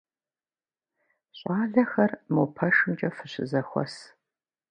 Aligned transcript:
Щӏалэхэр 1.37 2.11
мо 2.33 2.43
пэшымкӏэ 2.55 3.09
фыщызэхуэс. 3.15 3.95